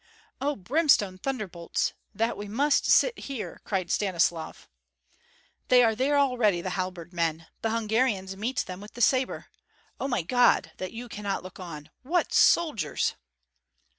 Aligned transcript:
"Oh, 0.41 0.55
brimstone 0.55 1.19
thunderbolts, 1.19 1.93
that 2.11 2.35
we 2.35 2.47
must 2.47 2.87
sit 2.87 3.19
here!" 3.19 3.61
cried 3.65 3.91
Stanislav. 3.91 4.67
"They 5.67 5.83
are 5.83 5.93
there 5.93 6.17
already, 6.17 6.59
the 6.59 6.71
halberd 6.71 7.13
men! 7.13 7.45
The 7.61 7.69
Hungarians 7.69 8.35
meet 8.35 8.65
them 8.65 8.81
with 8.81 8.93
the 8.93 9.01
sabre! 9.01 9.51
Oh, 9.99 10.07
my 10.07 10.23
God! 10.23 10.71
that 10.77 10.91
you 10.91 11.07
cannot 11.07 11.43
look 11.43 11.59
on. 11.59 11.91
What 12.01 12.33
soldiers!" 12.33 13.13